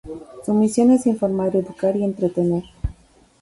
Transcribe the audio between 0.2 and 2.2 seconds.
Su misión es informar, educar y